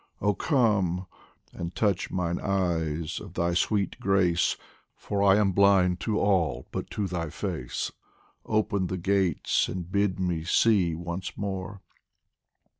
Oh 0.19 0.33
come! 0.33 1.05
and 1.53 1.75
touch 1.75 2.09
mine 2.09 2.39
eyes, 2.39 3.19
of 3.19 3.35
thy 3.35 3.53
sweet 3.53 3.99
grace, 3.99 4.57
For 4.95 5.21
I 5.21 5.35
am 5.37 5.51
blind 5.51 5.99
to 5.99 6.17
all 6.19 6.65
but 6.71 6.89
to 6.97 7.05
thy 7.05 7.29
face. 7.29 7.91
Open 8.43 8.87
the 8.87 8.97
gates 8.97 9.67
and 9.67 9.91
bid 9.91 10.19
me 10.19 10.43
see 10.43 10.95
once 10.95 11.37
more 11.37 11.81